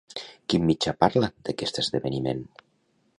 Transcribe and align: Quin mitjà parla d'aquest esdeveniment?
Quin 0.53 0.63
mitjà 0.69 0.93
parla 1.03 1.29
d'aquest 1.49 1.79
esdeveniment? 1.85 2.45